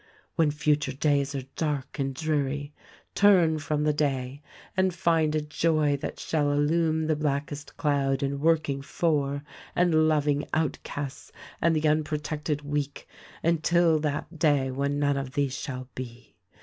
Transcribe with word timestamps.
"When 0.35 0.49
future 0.49 0.93
days 0.93 1.35
are 1.35 1.43
dark 1.55 1.99
and 1.99 2.15
dreary 2.15 2.73
turn 3.13 3.59
from 3.59 3.83
the 3.83 3.93
day 3.93 4.41
and 4.75 4.91
find 4.95 5.35
a 5.35 5.41
joy 5.41 5.95
that 5.97 6.19
shall 6.19 6.51
illume 6.51 7.05
the 7.05 7.15
blackest 7.15 7.77
cloud 7.77 8.23
in 8.23 8.39
working 8.39 8.81
for 8.81 9.43
and 9.75 10.07
loving 10.07 10.47
outcasts 10.55 11.31
and 11.61 11.75
the 11.75 11.87
unprotected 11.87 12.63
weak, 12.63 13.07
until 13.43 13.99
that 13.99 14.39
day 14.39 14.71
when 14.71 14.97
none 14.97 15.17
of 15.17 15.33
these 15.33 15.53
shall 15.53 15.87
be. 15.93 16.35